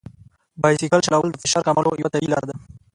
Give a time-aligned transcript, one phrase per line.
[0.61, 2.55] بایسکل چلول د فشار کمولو یوه طبیعي لار ده.